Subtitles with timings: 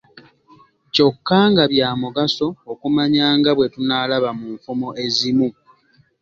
[0.93, 5.47] Kyokka nga bya mugaso okumanya nga bwe tunaalaba mu nfumo ezimu.